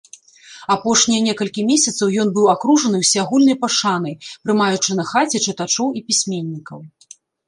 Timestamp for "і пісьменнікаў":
6.01-6.79